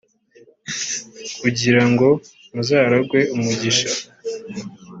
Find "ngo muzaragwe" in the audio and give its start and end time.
1.89-3.19